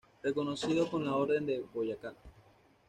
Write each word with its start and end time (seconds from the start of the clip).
Reconocido 0.23 0.89
con 0.89 1.05
la 1.05 1.15
Orden 1.15 1.45
de 1.45 1.59
Boyacá. 1.75 2.15